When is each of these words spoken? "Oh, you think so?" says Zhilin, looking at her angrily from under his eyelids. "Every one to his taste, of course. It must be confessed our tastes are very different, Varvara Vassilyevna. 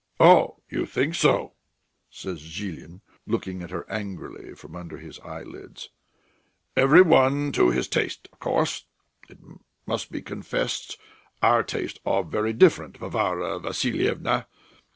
"Oh, 0.19 0.57
you 0.67 0.87
think 0.87 1.13
so?" 1.13 1.53
says 2.09 2.39
Zhilin, 2.39 3.01
looking 3.27 3.61
at 3.61 3.69
her 3.69 3.87
angrily 3.87 4.55
from 4.55 4.75
under 4.75 4.97
his 4.97 5.19
eyelids. 5.19 5.91
"Every 6.75 7.03
one 7.03 7.51
to 7.51 7.69
his 7.69 7.87
taste, 7.87 8.27
of 8.33 8.39
course. 8.39 8.85
It 9.29 9.37
must 9.85 10.11
be 10.11 10.23
confessed 10.23 10.97
our 11.43 11.61
tastes 11.61 11.99
are 12.03 12.23
very 12.23 12.51
different, 12.51 12.97
Varvara 12.97 13.59
Vassilyevna. 13.59 14.47